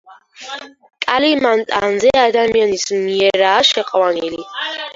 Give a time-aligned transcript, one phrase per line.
[1.05, 4.45] კალიმანტანზე ადამიანის მიერაა შეყვანილი.